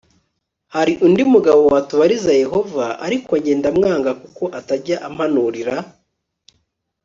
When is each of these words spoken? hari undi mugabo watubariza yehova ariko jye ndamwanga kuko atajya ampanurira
hari 0.75 0.93
undi 1.05 1.23
mugabo 1.33 1.61
watubariza 1.73 2.31
yehova 2.43 2.85
ariko 3.05 3.31
jye 3.43 3.53
ndamwanga 3.59 4.11
kuko 4.21 4.43
atajya 4.59 4.97
ampanurira 5.07 5.75